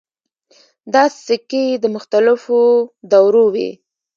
[0.93, 2.59] دا سکې د مختلفو
[3.11, 3.69] دورو وې